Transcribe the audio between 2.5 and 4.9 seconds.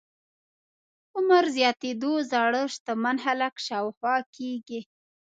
شتمن خلک شاوخوا کېږي.